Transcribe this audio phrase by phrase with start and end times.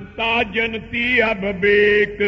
[0.00, 2.18] ਹੰਤਾ ਜਨਤੀ ਅਬਵੇਕ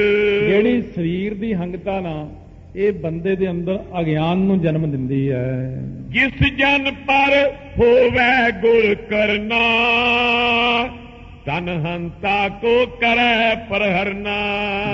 [0.48, 2.28] ਜਿਹੜੀ ਸਰੀਰ ਦੀ ਹੰਗਤਾ ਨਾ
[2.76, 9.60] ਇਹ ਬੰਦੇ ਦੇ ਅੰਦਰ ਅਗਿਆਨ ਨੂੰ ਜਨਮ ਦਿੰਦੀ ਹੈ। ਜਿਸ ਜਨ ਪਰ ਹੋਵੇ ਗੁਰ ਕਰਨਾ
[11.46, 14.36] ਤਨ ਹੰਤਾ ਕੋ ਕਰੈ ਪਰਹਰਨਾ।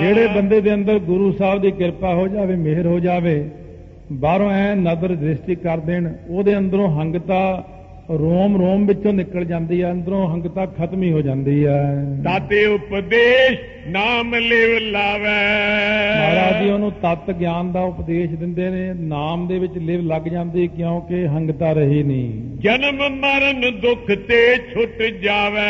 [0.01, 3.49] ਜਿਹੜੇ ਬੰਦੇ ਦੇ ਅੰਦਰ ਗੁਰੂ ਸਾਹਿਬ ਦੀ ਕਿਰਪਾ ਹੋ ਜਾਵੇ ਮਿਹਰ ਹੋ ਜਾਵੇ
[4.11, 7.41] ਬਾਹਰੋਂ ਐ ਨਜ਼ਰ ਦ੍ਰਿਸ਼ਟੀ ਕਰ ਦੇਣ ਉਹਦੇ ਅੰਦਰੋਂ ਹੰਗਤਾ
[8.09, 11.81] ਰੋਮ ਰੋਮ ਵਿੱਚੋਂ ਨਿਕਲ ਜਾਂਦੀ ਹੈ ਅੰਦਰੋਂ ਹੰਗਤਾ ਖਤਮ ਹੀ ਹੋ ਜਾਂਦੀ ਹੈ
[12.23, 15.35] ਤਾਤੇ ਉਪਦੇਸ਼ ਨਾਮ ਲਿਵ ਲਾਵੇ।
[16.19, 20.67] ਮਹਾਰਾਜ ਜੀ ਉਹਨੂੰ ਤਤ ਗਿਆਨ ਦਾ ਉਪਦੇਸ਼ ਦਿੰਦੇ ਨੇ ਨਾਮ ਦੇ ਵਿੱਚ ਲਿਵ ਲੱਗ ਜਾਂਦੀ
[20.67, 25.69] ਕਿਉਂਕਿ ਹੰਗਤਾ ਰਹੀ ਨਹੀਂ। ਜਨਮ ਮਰਨ ਦੁੱਖ ਤੇ ਛੁੱਟ ਜਾਵੇ।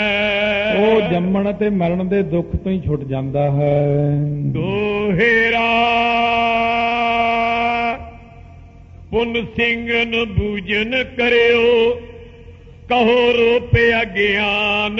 [0.79, 4.17] ਉਹ ਜੰਮਣ ਤੇ ਮਰਨ ਦੇ ਦੁੱਖ ਤੋਂ ਹੀ ਛੁੱਟ ਜਾਂਦਾ ਹੈ।
[4.53, 5.67] ਦੋਹੇਰਾ
[9.11, 11.99] ਪੁੰਨ ਸਿੰਘਨ ਬੂਜਨ ਕਰਿਓ
[12.89, 14.99] ਕਹੋ ਰੂਪ ਅਗਿਆਨ।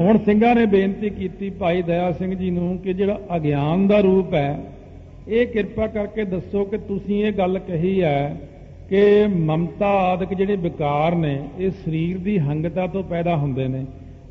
[0.00, 4.34] ਹੁਣ ਸਿੰਘਾਂ ਨੇ ਬੇਨਤੀ ਕੀਤੀ ਭਾਈ ਦਇਆ ਸਿੰਘ ਜੀ ਨੂੰ ਕਿ ਜਿਹੜਾ ਅਗਿਆਨ ਦਾ ਰੂਪ
[4.34, 4.58] ਹੈ,
[5.28, 8.36] ਇਹ ਕਿਰਪਾ ਕਰਕੇ ਦੱਸੋ ਕਿ ਤੁਸੀਂ ਇਹ ਗੱਲ ਕਹੀ ਹੈ
[8.88, 13.84] ਕਿ ਮਮਤਾ ਆਦਿਕ ਜਿਹੜੇ ਵਿਕਾਰ ਨੇ, ਇਹ ਸਰੀਰ ਦੀ ਹੰਗਤਾ ਤੋਂ ਪੈਦਾ ਹੁੰਦੇ ਨੇ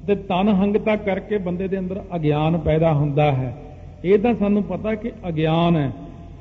[0.07, 3.55] ਤੇ ਤਨ ਹੰਗਤਾ ਕਰਕੇ ਬੰਦੇ ਦੇ ਅੰਦਰ ਅਗਿਆਨ ਪੈਦਾ ਹੁੰਦਾ ਹੈ।
[4.05, 5.91] ਇਹ ਤਾਂ ਸਾਨੂੰ ਪਤਾ ਕਿ ਅਗਿਆਨ ਹੈ,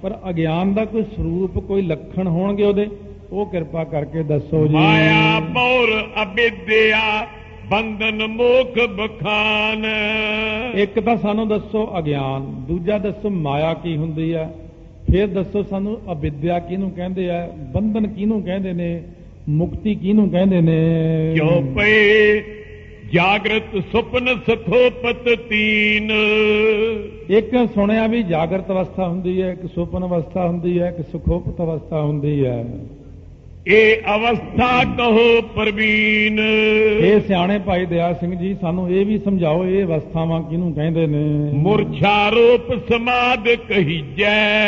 [0.02, 2.88] ਪਰ ਅਗਿਆਨ ਦਾ ਕੋਈ ਸਰੂਪ, ਕੋਈ ਲੱਖਣ ਹੋਣਗੇ ਉਹਦੇ।
[3.32, 5.88] ਉਹ ਕਿਰਪਾ ਕਰਕੇ ਦੱਸੋ ਜੀ। ਮਾਇਆ ਬੌਰ
[6.22, 7.26] ਅਬਿਦਿਆ
[7.70, 9.86] ਬੰਧਨ ਮੋਖ ਬਖਾਨ।
[10.74, 14.54] ਇੱਕ ਤਾਂ ਸਾਨੂੰ ਦੱਸੋ ਅਗਿਆਨ ਦੂਜਾ ਦੱਸੋ ਮਾਇਆ ਕੀ ਹੁੰਦੀ ਹੈ
[15.10, 19.02] ਫਿਰ ਦੱਸੋ ਸਾਨੂੰ ਅਵਿਦਿਆ ਕਿਹਨੂੰ ਕਹਿੰਦੇ ਆ ਬੰਧਨ ਕਿਹਨੂੰ ਕਹਿੰਦੇ ਨੇ
[19.48, 20.78] ਮੁਕਤੀ ਕਿਹਨੂੰ ਕਹਿੰਦੇ ਨੇ।
[21.34, 22.40] ਕਿਉ ਪਏ
[23.12, 26.10] ਜਾਗਰਤ ਸੁਪਨ ਸਖੋਪਤ ਤੀਨ।
[27.28, 32.00] ਇੱਕ ਸੁਣਿਆ ਵੀ ਜਾਗਰਤ ਅਵਸਥਾ ਹੁੰਦੀ ਹੈ ਇੱਕ ਸੁਪਨ ਅਵਸਥਾ ਹੁੰਦੀ ਹੈ ਇੱਕ ਸੁਖੋਪਤ ਅਵਸਥਾ
[32.00, 32.64] ਹੁੰਦੀ ਹੈ।
[33.68, 36.38] ਇਹ ਅਵਸਥਾ ਕਹੋ ਪ੍ਰਵੀਨ।
[37.00, 41.50] ਇਹ ਸਿਆਣੇ ਭਾਈ ਦਇਆ ਸਿੰਘ ਜੀ ਸਾਨੂੰ ਇਹ ਵੀ ਸਮਝਾਓ ਇਹ ਅਵਸਥਾਵਾਂ ਕਿਹਨੂੰ ਕਹਿੰਦੇ ਨੇ?
[41.52, 44.58] ਮੁਰਛਾ ਰੂਪ ਸਮਾਦ ਕਹੀਜੈ।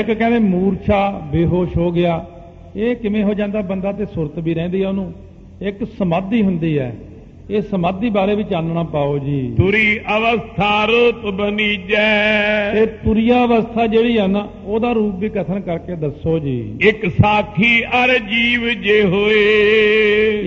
[0.00, 2.26] ਇੱਕ ਕਹਿੰਦੇ ਮੂਰਛਾ ਬੇਹੋਸ਼ ਹੋ ਗਿਆ।
[2.76, 3.60] ਇਹ ਕਿਵੇਂ ਹੋ ਜਾਂਦਾ?
[3.60, 5.12] ਬੰਦਾ ਤੇ ਸੁਰਤ ਵੀ ਰਹਿੰਦੀ ਆ ਉਹਨੂੰ।
[5.62, 6.96] ਇੱਕ ਸਮਾਧੀ ਹੁੰਦੀ ਹੈ।
[7.50, 14.16] ਇਹ ਸਮਾਧੀ ਬਾਰੇ ਵੀ ਚਾਨਣਾ ਪਾਓ ਜੀ। ਤੁਰੀ ਅਵਸਥਾ ਰੂਪ ਬਨੀਜੈ ਇਹ ਤੁਰੀਆ ਅਵਸਥਾ ਜਿਹੜੀ
[14.16, 19.42] ਆ ਨਾ ਉਹਦਾ ਰੂਪ ਵੀ ਕਥਨ ਕਰਕੇ ਦੱਸੋ ਜੀ। ਇੱਕ ਸਾਖੀ ਅਰ ਜੀਵ ਜੇ ਹੋਏ।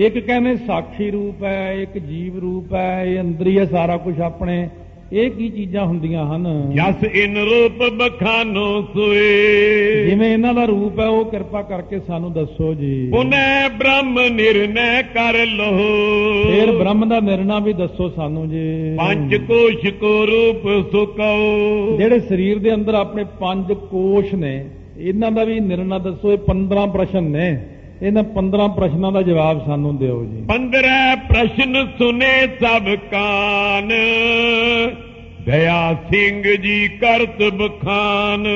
[0.06, 4.68] ਇੱਕ ਕਹਿੰਦੇ ਸਾਖੀ ਰੂਪ ਹੈ ਇੱਕ ਜੀਵ ਰੂਪ ਹੈ ਇਹ ਅੰਦਰੀ ਹੈ ਸਾਰਾ ਕੁਝ ਆਪਣੇ।
[5.12, 6.72] ਇਹ ਕੀ ਚੀਜ਼ਾਂ ਹੁੰਦੀਆਂ ਹਨ?
[6.74, 12.74] ਜਸ ਇਨ ਰੂਪ ਬਖਾਨੋ ਸੋਏ। ਜਿਵੇਂ ਇਹਨਾਂ ਦਾ ਰੂਪ ਹੈ ਉਹ ਕਿਰਪਾ ਕਰਕੇ ਸਾਨੂੰ ਦੱਸੋ
[12.74, 15.70] ਜੀ। ਪੁਨੈ ਬ੍ਰਹਮ ਨਿਰਨੈ ਕਰ ਲੋ
[16.52, 22.58] ਫਿਰ ਬ੍ਰਹਮ ਦਾ ਨਿਰਣਾ ਵੀ ਦੱਸੋ ਸਾਨੂੰ ਜੀ। ਪੰਜ ਕੋਸ਼ ਕੋ ਰੂਪ ਸੁਕਉ। ਜਿਹੜੇ ਸਰੀਰ
[22.58, 24.64] ਦੇ ਅੰਦਰ ਆਪਣੇ ਪੰਜ ਕੋਸ਼ ਨੇ
[24.98, 27.66] ਇਹਨਾਂ ਦਾ ਵੀ ਨਿਰਣਾ ਦੱਸੋ ਇਹ 15 ਪ੍ਰਸ਼ਨ ਨੇ।
[28.02, 33.88] ਇਹਨਾਂ 15 ਪ੍ਰਸ਼ਨਾਂ ਦਾ ਜਵਾਬ ਸਾਨੂੰ ਦਿਓ ਜੀ। 15 ਪ੍ਰਸ਼ਨ ਸੁਨੇ ਸਭ ਕਾਨ।
[35.46, 38.46] ਦਇਆ ਸਿੰਘ ਜੀ ਕਰਤ ਬਖਾਨ।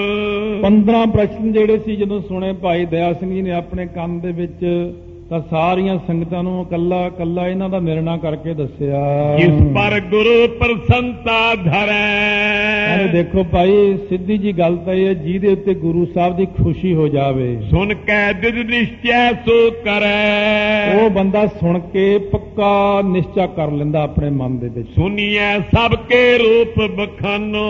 [0.63, 4.65] 15 ਪ੍ਰਸ਼ਨ ਜਿਹੜੇ ਸੀ ਜਦੋਂ ਸੁਣੇ ਭਾਈ ਦਇਆ ਸਿੰਘ ਜੀ ਨੇ ਆਪਣੇ ਕੰਨ ਦੇ ਵਿੱਚ
[5.31, 11.55] ਤਾਂ ਸਾਰੀਆਂ ਸੰਗਤਾਂ ਨੂੰ ਕੱਲਾ ਕੱਲਾ ਇਹਨਾਂ ਦਾ ਨਿਰਣਾ ਕਰਕੇ ਦੱਸਿਆ। ਜਿਸ ਪਰ ਗੁਰੂ ਪ੍ਰਸੰਤਾ
[11.55, 16.95] ਧਰੈ। ਕਹਿੰਦੇ ਦੇਖੋ ਭਾਈ ਸਿੱਧੀ ਜੀ ਗੱਲ ਤਾਂ ਇਹ ਜਿਹਦੇ ਉੱਤੇ ਗੁਰੂ ਸਾਹਿਬ ਦੀ ਖੁਸ਼ੀ
[16.95, 23.71] ਹੋ ਜਾਵੇ। ਸੁਨ ਕੈ ਦਿਦ ਨਿਸ਼ਚੈ ਸੋ ਕਰੈ। ਉਹ ਬੰਦਾ ਸੁਣ ਕੇ ਪੱਕਾ ਨਿਸ਼ਚਾ ਕਰ
[23.71, 27.67] ਲੈਂਦਾ ਆਪਣੇ ਮਨ ਦੇ ਵਿੱਚ। ਸੁਨੀਐ ਸਭ ਕੇ ਰੂਪ ਬਖਾਨੋ।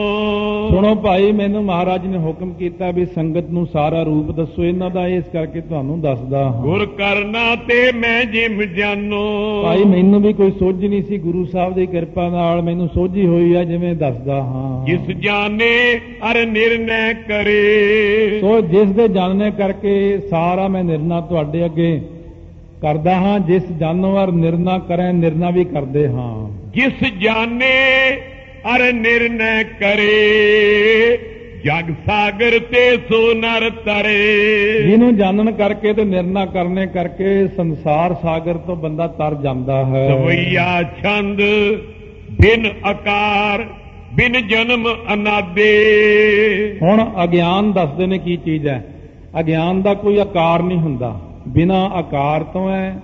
[0.71, 5.09] ਸੁਣੋ ਭਾਈ ਮੈਨੂੰ ਮਹਾਰਾਜ ਨੇ ਹੁਕਮ ਕੀਤਾ ਵੀ ਸੰਗਤ ਨੂੰ ਸਾਰਾ ਰੂਪ ਦੱਸੋ। ਇਹਨਾਂ ਦਾ
[5.09, 10.51] ਇਸ ਕਰਕੇ ਤੁਹਾਨੂੰ ਦੱਸਦਾ ਹਾਂ। ਗੁਰ ਕਰਨਾ ਤੇ ਮੈਂ ਜਿਮ ਜਾਨੋ। ਭਾਈ ਮੈਨੂੰ ਵੀ ਕੋਈ
[10.51, 14.87] ਸੋਝ ਨਹੀਂ ਸੀ ਗੁਰੂ ਸਾਹਿਬ ਦੀ ਕਿਰਪਾ ਨਾਲ। ਮੈਨੂੰ ਸੋਝੀ ਹੋਈ ਆ ਜਿਵੇਂ ਦੱਸਦਾ ਹਾਂ।
[14.87, 22.01] ਜਿਸ ਜਾਣੇ ਅਰ ਨਿਰਣੈ ਕਰੇ। ਸੋ ਜਿਸ ਦੇ ਜਾਣਨੇ ਕਰਕੇ ਸਾਰਾ ਮੈਂ ਨਿਰਣਾ ਤੁਹਾਡੇ ਅੱਗੇ
[22.83, 28.17] ਕਰਦਾ ਹਾਂ। ਜਿਸ ਜਾਨਵਰ ਨਿਰਣਾ ਕਰੇ ਨਿਰਣਾ ਵੀ ਕਰਦੇ ਹਾਂ। ਜਿਸ ਜਾਣੇ
[28.75, 30.76] ਅਰ ਨਿਰਣੈ ਕਰੇ।
[31.67, 38.55] ਜਗ ਸਾਗਰ ਤੇ ਸੋ ਨਰ ਤਰੇ। ਜਿਹਨੂੰ ਜਾਣਨ ਕਰਕੇ ਤੇ ਨਿਰਣਾ ਕਰਨੇ ਕਰਕੇ ਸੰਸਾਰ ਸਾਗਰ
[38.55, 41.41] ਤੋਂ ਬੰਦਾ ਤਰ ਜਾਂਦਾ ਹੈ। ਸਵਈਆ ਛੰਦ
[42.41, 43.65] ਬਿਨ ਆਕਾਰ
[44.15, 45.71] ਬਿਨ ਜਨਮ ਅਨਾਦੇ।
[46.83, 48.87] ਹੁਣ ਅਗਿਆਨ ਦੱਸਦੇ ਨੇ ਕੀ ਚੀਜ਼ ਹੈ।
[49.41, 52.97] ਅਗਿਆਨ ਦਾ ਕੋਈ ਆਕਾਰ ਨਹੀਂ ਹੁੰਦਾ। ਬਿਨਾ ਆਕਾਰ ਤੋਂ ਹੈ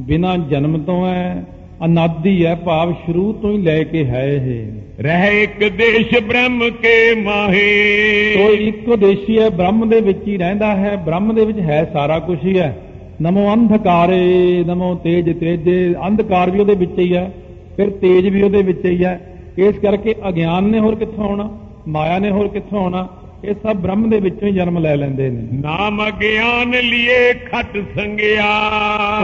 [0.00, 1.44] ਬਿਨਾ ਜਨਮ ਤੋਂ ਹੈ
[1.84, 7.14] ਅਨਾਦੀ ਹੈ ਭਾਵ ਸ਼ੁਰੂ ਤੋਂ ਹੀ ਲੈ ਕੇ ਹੈ ਇਹ। ਰਹਿ ਇੱਕ ਦੇਸ਼ ਬ੍ਰਹਮ ਕੇ
[7.14, 11.90] ਮਾਹੇ। ਸੋ ਇੱਕੋ ਦੇਸ਼ੀ ਹੈ ਬ੍ਰਹਮ ਦੇ ਵਿੱਚ ਹੀ ਰਹਿੰਦਾ ਹੈ ਬ੍ਰਹਮ ਦੇ ਵਿੱਚ ਹੈ
[11.92, 12.76] ਸਾਰਾ ਕੁਝ ਹੀ ਹੈ।
[13.22, 17.30] ਨਮੋ ਅੰਧਕਾਰੇ ਨਮੋ ਤੇਜ ਤੇਜੇ ਅੰਧਕਾਰ ਵੀ ਉਹਦੇ ਵਿੱਚ ਹੀ ਹੈ
[17.76, 19.20] ਫਿਰ ਤੇਜ ਵੀ ਉਹਦੇ ਵਿੱਚ ਹੀ ਹੈ।
[19.58, 21.48] ਇਸ ਕਰਕੇ ਅਗਿਆਨ ਨੇ ਹੋਰ ਕਿੱਥੋਂ ਆਉਣਾ
[21.88, 23.06] ਮਾਇਆ ਨੇ ਹੋਰ ਕਿੱਥੋਂ ਆਉਣਾ
[23.44, 28.50] ਇਹ ਸਭ ਬ੍ਰਹਮ ਦੇ ਵਿੱਚੋਂ ਹੀ ਜਨਮ ਲੈ ਲੈਂਦੇ ਨੇ। ਨਾਮ ਗਿਆਨ ਲਿਏ ਖਟ ਸੰਗਿਆ।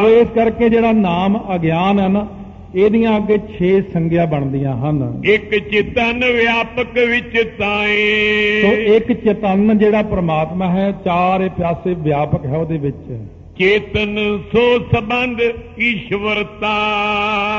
[0.01, 2.27] ਸੋ ਇਸ ਕਰਕੇ ਜਿਹੜਾ ਨਾਮ ਅਗਿਆਨ ਹੈ ਨਾ
[2.75, 10.03] ਇਹਦੀਆਂ ਅੱਗੇ 6 ਸੰਗਿਆ ਬਣਦੀਆਂ ਹਨ। ਇੱਕ ਚਿਤਨ ਵਿਆਪਕ ਵਿੱਚ ਸੋ ਤਾਏ ਇੱਕ ਚੇਤਨ ਜਿਹੜਾ
[10.03, 13.21] ਪ੍ਰਮਾਤਮਾ ਹੈ ਚਾਰੇ ਪਿਆਸੇ ਵਿਆਪਕ ਹੈ ਉਹਦੇ ਵਿੱਚ।
[13.59, 15.41] ਚੇਤਨ ਸੋ ਸੰਬੰਧ
[15.79, 16.73] ਈਸ਼ਵਰਤਾ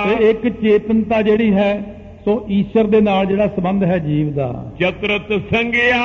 [0.06, 5.42] ਤੇ। ਇੱਕ ਚੇਤਨਤਾ ਜਿਹੜੀ ਹੈ ਸੋ ਈਸ਼ਰ ਦੇ ਨਾਲ ਜਿਹੜਾ ਸੰਬੰਧ ਹੈ ਜੀਵ ਦਾ। ਚਤਰਤ
[5.56, 6.02] ਸੰਗਿਆ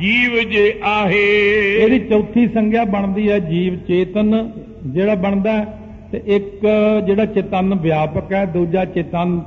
[0.00, 4.50] ਜੀਵ ਜੇ ਆਹੇ। ਇਹਦੀ ਚੌਥੀ ਸੰਗਿਆ ਬਣਦੀ ਹੈ ਜੀਵ ਚੇਤਨ
[4.86, 5.79] ਜਿਹੜਾ ਬਣਦਾ ਹੈ,
[6.12, 6.60] ਤੇ ਇੱਕ
[7.06, 9.42] ਜਿਹੜਾ ਚੇਤਨ ਵਿਆਪਕ ਹੈ ਦੂਜਾ ਚੇਤਨ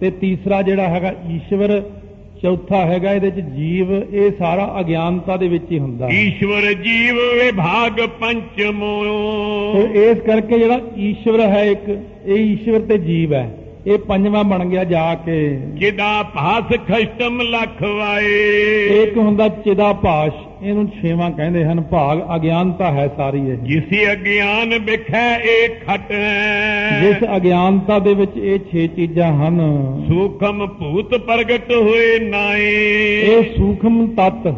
[0.00, 1.82] ਤੇ ਤੀਸਰਾ ਜਿਹੜਾ ਹੈਗਾ ਈਸ਼ਵਰ
[2.42, 7.14] ਚੌਥਾ ਹੈਗਾ ਇਹਦੇ ਚ ਜੀਵ ਇਹ ਸਾਰਾ ਅਗਿਆਨਤਾ ਦੇ ਵਿੱਚ ਹੀ ਹੁੰਦਾ ਹੈ। ਈਸ਼ਵਰ ਜੀਵ
[7.14, 9.04] ਵਿਭਾਗ ਤੇ ਪੰਚਮੋ।
[9.94, 14.84] ਇਸ ਕਰਕੇ ਜਿਹੜਾ ਈਸ਼ਵਰ ਹੈ ਇੱਕ ਇਹ ਈਸ਼ਵਰ ਤੇ ਜੀਵ ਹੈ। ਇਹ ਪੰਜਵਾਂ ਬਣ ਗਿਆ
[14.84, 21.80] ਜਾ ਕੇ। ਕਿਦਾ ਭਾਸ ਖਸ਼ਟਮ ਲਖ ਵਾਏ। ਇੱਕ ਹੁੰਦਾ ਚਿਦਾ ਭਾਸ਼। ਇਹਨੂੰ ਛੇਵਾਂ ਕਹਿੰਦੇ ਹਨ
[21.82, 26.12] ਭਾਗ ਅਗਿਆਨਤਾ ਹੈ ਸਾਰੀ ਇਹ। ਜਿਸੇ ਅਗਿਆਨ ਵਿਖੈ ਇਹ ਖਟ
[27.02, 29.58] ਜਿਸ ਅਗਿਆਨਤਾ ਦੇ ਵਿੱਚ ਇਹ ਛੇ ਚੀਜ਼ਾਂ ਹਨ
[30.08, 32.70] ਸੂਖਮ ਭੂਤ ਪ੍ਰਗਟ ਹੋਏ ਨਾਏ।
[33.22, 34.52] ਇਹ ਸੂਖਮ ਤਤ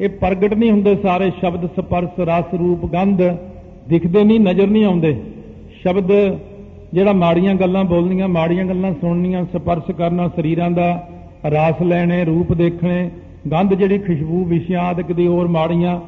[0.00, 3.22] ਇਹ ਪ੍ਰਗਟ ਨਹੀਂ ਹੁੰਦੇ ਸਾਰੇ ਸ਼ਬਦ ਸਪਰਸ ਰਸ ਰੂਪ ਗੰਧ
[3.88, 5.16] ਦਿਖਦੇ ਨਹੀਂ ਨਜ਼ਰ ਨਹੀਂ ਆਉਂਦੇ।
[5.82, 6.12] ਸ਼ਬਦ
[6.94, 11.08] ਜਿਹੜਾ ਮਾੜੀਆਂ ਗੱਲਾਂ ਬੋਲਣੀਆਂ ਮਾੜੀਆਂ ਗੱਲਾਂ ਸੁਣਨੀਆਂ ਸਪਰਸ਼ ਕਰਨਾ ਸਰੀਰਾਂ ਦਾ
[11.46, 13.10] ਰਸ ਲੈਣੇ ਰੂਪ ਦੇਖਣੇ
[13.50, 16.00] ਗੰਧ ਜਿਹੜੀ ਖੁਸ਼ਬੂ ਵਿਸ਼ਿਆਂ ਆਦਿਕ ਦੀ ਹੋਰ ਮਾੜੀਆਂ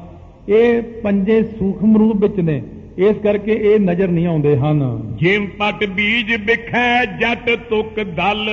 [0.49, 2.63] ਇਹ ਪੰਜੇ ਸੂਖਮ ਰੂਪ ਵਿੱਚ ਨੇ।
[2.97, 8.49] ਇਸ ਕਰਕੇ ਇਹ ਨਜ਼ਰ ਨਹੀਂ ਆਉਂਦੇ ਹਨ। ਜਿਮ ਪਟ ਬੀਜ ਵਿਖੈ ਜਟ ਤੁਕ ਦਲ।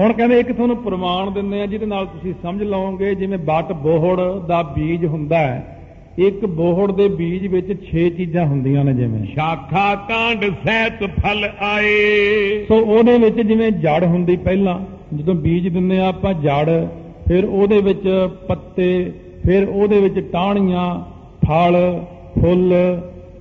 [0.00, 4.46] ਹੁਣ ਕਹਿੰਦੇ ਇੱਕ ਤੁਹਾਨੂੰ ਪ੍ਰਮਾਣ ਦਿੰਦੇ ਆ ਜਿਹਦੇ ਨਾਲ ਤੁਸੀਂ ਸਮਝ ਲਓਗੇ ਜਿਵੇਂ ਬਟ ਬੋਹੜ
[4.46, 5.78] ਦਾ ਬੀਜ ਹੁੰਦਾ ਹੈ।
[6.18, 12.64] ਇੱਕ ਬੋਹੜ ਦੇ ਬੀਜ ਵਿੱਚ 6 ਚੀਜ਼ਾਂ ਹੁੰਦੀਆਂ ਨੇ ਜਿਵੇਂ। ਸ਼ਾਖਾ ਕਾਂਡ ਸਹਿਤ ਫਲ ਆਏ।
[12.68, 14.80] ਸੋ ਉਹਦੇ ਵਿੱਚ ਜਿਵੇਂ ਜੜ ਹੁੰਦੀ ਪਹਿਲਾਂ
[15.16, 16.86] ਜਦੋਂ ਬੀਜ ਦਿੰਦੇ ਆ ਆਪਾਂ ਜੜ
[17.28, 19.12] ਫਿਰ ਉਹਦੇ ਵਿੱਚ ਪੱਤੇ
[19.46, 21.00] ਫਿਰ ਉਹਦੇ ਵਿੱਚ ਟਾਹਣੀਆਂ
[21.46, 22.04] ਫਲ
[22.40, 22.72] ਫੁੱਲ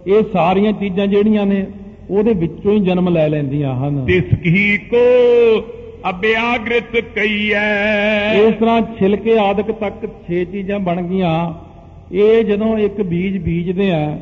[0.07, 1.65] ਇਹ ਸਾਰੀਆਂ ਚੀਜ਼ਾਂ ਜਿਹੜੀਆਂ ਨੇ
[2.09, 5.03] ਉਹਦੇ ਵਿੱਚੋਂ ਹੀ ਜਨਮ ਲੈ ਲੈਂਦੀਆਂ ਹਨ। ਤਿਸ ਕੀ ਕੋ
[6.09, 11.53] ਅਭਿਆਗ੍ਰਿਤ ਕਈਐ। ਇਸ ਤਰ੍ਹਾਂ ਛਿਲਕੇ ਆਦਿਕ ਤੱਕ 6 ਚੀਜ਼ਾਂ ਬਣ ਗਈਆਂ।
[12.11, 14.17] ਇਹ ਜਦੋਂ ਇੱਕ ਬੀਜ ਬੀਜਦੇ ਆ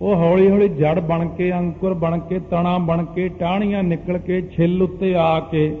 [0.00, 4.40] ਉਹ ਹੌਲੀ ਹੌਲੀ ਜੜ ਬਣ ਕੇ ਅੰਕੁਰ ਬਣ ਕੇ ਤਣਾ ਬਣ ਕੇ ਟਾਹਣੀਆਂ ਨਿਕਲ ਕੇ
[4.56, 5.76] ਛਿੱਲ ਉੱਤੇ ਆ ਕੇ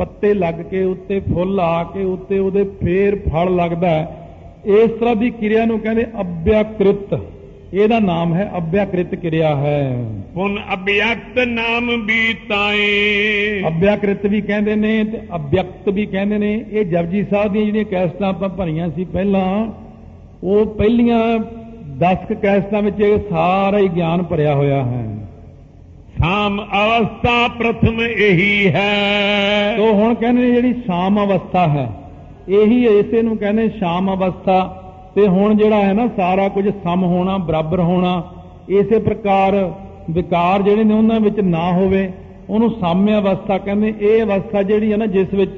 [0.00, 4.06] ਪੱਤੇ ਲੱਗ ਕੇ ਉੱਤੇ ਫੁੱਲ ਆ ਕੇ ਉੱਤੇ ਉਹਦੇ ਫੇਰ ਫਲ ਲੱਗਦਾ ਹੈ।
[4.66, 7.18] ਇਸ ਤਰ੍ਹਾਂ ਦੀ ਕਿਰਿਆ ਨੂੰ ਕਹਿੰਦੇ ਅਭਿਆਕ੍ਰਿਤ।
[7.74, 10.04] ਇਹਦਾ ਨਾਮ ਹੈ ਅਭਿਆਕ੍ਰਿਤ ਕਿਰਿਆ ਹੈ।
[10.34, 17.22] ਪੁਨ ਅਭਿਅਕਤ ਨਾਮ ਬੀਤਾਏ ਅਭਿਆਕ੍ਰਿਤ ਵੀ ਕਹਿੰਦੇ ਨੇ ਤੇ ਅਭਿਅਕਤ ਵੀ ਕਹਿੰਦੇ ਨੇ। ਇਹ ਜਪਜੀ
[17.30, 19.46] ਸਾਹਿਬ ਦੀਆਂ ਜਿਹੜੀਆਂ ਕੈਸਟਾਂ ਆਪਾਂ ਭਰੀਆਂ ਸੀ ਪਹਿਲਾਂ
[20.44, 21.20] ਉਹ ਪਹਿਲੀਆਂ
[21.98, 25.04] 10 ਕੁ ਕੈਸਟਾਂ ਵਿੱਚ ਇਹ ਸਾਰਾ ਹੀ ਗਿਆਨ ਭਰਿਆ ਹੋਇਆ ਹੈ।
[26.20, 31.88] ਸਾਮ ਅਵਸਥਾ ਪ੍ਰਥਮ ਇਹੀ ਹੈ। ਤੋ ਹੁਣ ਕਹਿੰਦੇ ਨੇ ਜਿਹੜੀ ਸ਼ਾਮ ਅਵਸਥਾ ਹੈ,
[32.50, 34.58] ਇਹੀ ਇਸੇ ਨੂੰ ਕਹਿੰਦੇ ਸ਼ਾਮ ਅਵਸਥਾ।
[35.14, 38.22] ਤੇ ਹੁਣ ਜਿਹੜਾ ਹੈ ਨਾ, ਸਾਰਾ ਕੁਝ ਸਮ ਹੋਣਾ, ਬਰਾਬਰ ਹੋਣਾ,
[38.70, 39.54] ਇਸੇ ਪ੍ਰਕਾਰ
[40.10, 42.10] ਵਿਕਾਰ ਜਿਹੜੇ ਨੇ ਉਹਨਾਂ ਵਿੱਚ ਨਾ ਹੋਵੇ,
[42.50, 45.56] ਉਹਨੂੰ ਸਾਮਿਆ ਅਵਸਥਾ ਕਹਿੰਦੇ। ਇਹ ਅਵਸਥਾ ਜਿਹੜੀ ਹੈ ਨਾ, ਜਿਸ ਵਿੱਚ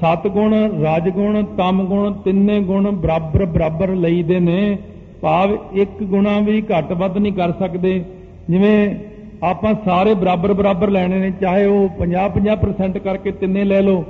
[0.00, 4.76] ਸਤ ਗੁਣ ਰਜ ਗੁਣ ਤਮ ਗੁਣ ਤਿੰਨੇ ਗੁਣ ਬਰਾਬਰ ਬਰਾਬਰ ਲਈਦੇ ਨੇ।
[5.22, 8.02] ਭਾਵ ਇੱਕ ਗੁਣਾ ਵੀ ਘੱਟ ਵੱਧ ਨਹੀਂ ਕਰ ਸਕਦੇ।
[8.50, 8.78] ਜਿਵੇਂ
[9.44, 14.04] ਆਪਾਂ ਸਾਰੇ ਬਰਾਬਰ ਬਰਾਬਰ ਲੈਣੇ ਨੇ ਚਾਹੇ ਉਹ 50 50% ਕਰਕੇ ਤਿੰਨੇ ਲੈ ਲਓ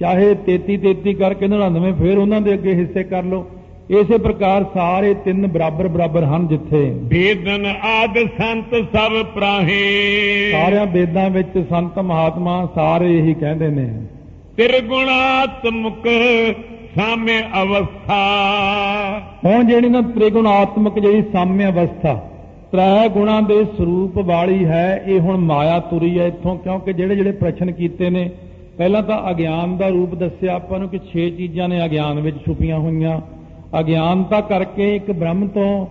[0.00, 3.46] ਚਾਹੇ 33 33 ਕਰਕੇ 99 ਫਿਰ ਉਹਨਾਂ ਦੇ ਅੱਗੇ ਹਿੱਸੇ ਕਰ ਲਓ।
[3.90, 11.30] ਇਸੇ ਪ੍ਰਕਾਰ ਸਾਰੇ ਤਿੰਨ ਬਰਾਬਰ ਬਰਾਬਰ ਹਨ ਜਿੱਥੇ। ਵੇਦਨ ਆਦ ਸੰਤ ਸਭ ਪ੍ਰਾਹੇ। ਸਾਰਿਆਂ ਵੇਦਾਂ
[11.30, 13.94] ਵਿੱਚ ਸੰਤ ਮਹਾਤਮਾ ਸਾਰੇ ਇਹੀ ਕਹਿੰਦੇ ਨੇ।
[14.56, 16.08] ਤਿਰਗੁਣਾਤਮਕ
[16.96, 18.20] ਸਾਮੇ ਅਵਸਥਾ
[19.44, 22.29] ਹੁਣ ਜਿਹੜੀ ਨਾ ਤ੍ਰਿਗੁਣਾਤਮਕ ਜਿਹੜੀ ਸਾਮਿਆ ਅਵਸਥਾ
[22.72, 27.32] ਤ੍ਰੈ ਗੁਣਾਂ ਦੇ ਸਰੂਪ ਵਾਲੀ ਹੈ, ਇਹ ਹੁਣ ਮਾਇਆ ਤੁਰੀ ਹੈ ਇੱਥੋਂ, ਕਿਉਂਕਿ ਜਿਹੜੇ ਜਿਹੜੇ
[27.32, 28.30] ਪ੍ਰਸ਼ਨ ਕੀਤੇ ਨੇ,
[28.78, 32.78] ਪਹਿਲਾਂ ਤਾਂ ਅਗਿਆਨ ਦਾ ਰੂਪ ਦੱਸਿਆ ਆਪਾਂ ਨੂੰ ਕਿ 6 ਚੀਜ਼ਾਂ ਨੇ ਅਗਿਆਨ ਵਿੱਚ ਛੁਪੀਆਂ
[32.78, 33.20] ਹੋਈਆਂ।
[33.80, 35.86] ਅਗਿਆਨਤਾ ਕਰਕੇ ਇੱਕ ਬ੍ਰਹਮ ਤੋਂ,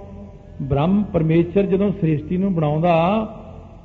[0.62, 2.96] ਬ੍ਰਹਮ ਪਰਮੇਸ਼ਰ ਜਦੋਂ ਸ੍ਰਿਸ਼ਟੀ ਨੂੰ ਬਣਾਉਂਦਾ,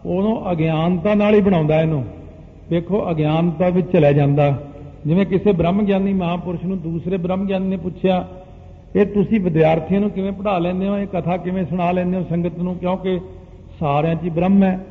[0.07, 2.05] ਉਦੋਂ ਅਗਿਆਨਤਾ ਨਾਲ ਹੀ ਬਣਾਉਂਦਾ ਇਹਨੂੰ।
[2.71, 4.59] ਵੇਖੋ ਅਗਿਆਨਤਾ ਵਿੱਚ ਚਲਾ ਜਾਂਦਾ।
[5.07, 8.29] ਜਿਵੇਂ ਕਿਸੇ ਬ੍ਰਹਮ ਗਿਆਨੀ ਮਹਾਪੁਰਸ਼ ਨੂੰ ਦੂਸਰੇ ਬ੍ਰਹਮ ਗਿਆਨੀ ਨੇ ਪੁੱਛਿਆ
[8.97, 10.99] ਇਹ ਤੁਸੀਂ ਵਿਦਿਆਰਥੀਆਂ ਨੂੰ ਕਿਵੇਂ ਪੜ੍ਹਾ ਲੈਂਦੇ ਹੋ?
[10.99, 12.77] ਇਹ ਕਥਾ ਕਿਵੇਂ ਸੁਣਾ ਲੈਂਦੇ ਹੋ ਸੰਗਤ ਨੂੰ?
[12.77, 13.21] ਕਿਉਂਕਿ
[13.81, 14.87] ਸਾਰਿਆਂ 'ਚ ਹੀ ਬ੍ਰਹਮ ਹੈ।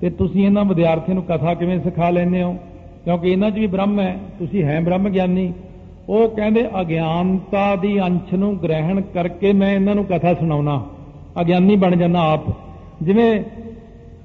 [0.00, 2.56] ਤੇ ਤੁਸੀਂ ਇਹਨਾਂ ਵਿਦਿਆਰਥੀਆਂ ਨੂੰ ਕਥਾ ਕਿਵੇਂ ਸਿਖਾ ਲੈਂਦੇ ਹੋ?
[3.04, 5.52] ਕਿਉਂਕਿ ਇਹਨਾਂ 'ਚ ਵੀ ਬ੍ਰਹਮ ਹੈ। ਤੁਸੀਂ ਹੈ ਬ੍ਰਹਮ ਗਿਆਨੀ।
[6.08, 10.86] ਉਹ ਕਹਿੰਦੇ, ਅਗਿਆਨਤਾ ਦੀ ਅੰਸ਼ ਨੂੰ ਗ੍ਰਹਿਣ ਕਰਕੇ ਮੈਂ ਇਹਨਾਂ ਨੂੰ ਕਥਾ ਸੁਣਾਉਣਾ।
[11.40, 12.42] ਅਗਿਆਨੀ ਬਣ ਜਾਂਦਾ ਆਪ।
[13.02, 13.42] ਜਿਵੇਂ